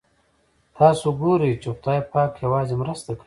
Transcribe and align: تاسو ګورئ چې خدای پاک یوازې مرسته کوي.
تاسو 0.77 1.07
ګورئ 1.21 1.53
چې 1.61 1.69
خدای 1.77 1.99
پاک 2.13 2.31
یوازې 2.45 2.75
مرسته 2.81 3.09
کوي. 3.15 3.19